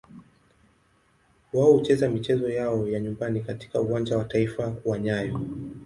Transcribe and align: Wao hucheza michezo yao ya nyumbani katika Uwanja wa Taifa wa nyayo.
Wao 1.53 1.73
hucheza 1.73 2.09
michezo 2.09 2.49
yao 2.49 2.87
ya 2.87 2.99
nyumbani 2.99 3.41
katika 3.41 3.81
Uwanja 3.81 4.17
wa 4.17 4.23
Taifa 4.23 4.75
wa 4.85 4.99
nyayo. 4.99 5.39